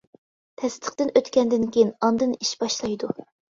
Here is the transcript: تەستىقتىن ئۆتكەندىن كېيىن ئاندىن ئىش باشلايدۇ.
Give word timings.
تەستىقتىن 0.61 1.11
ئۆتكەندىن 1.21 1.69
كېيىن 1.77 1.93
ئاندىن 2.09 2.35
ئىش 2.41 2.57
باشلايدۇ. 2.65 3.15